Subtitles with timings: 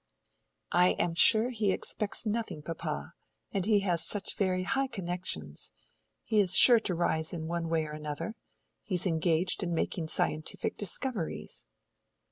[0.71, 3.13] "I am sure he expects nothing, papa.
[3.51, 5.69] And he has such very high connections:
[6.23, 8.33] he is sure to rise in one way or another.
[8.81, 11.65] He is engaged in making scientific discoveries."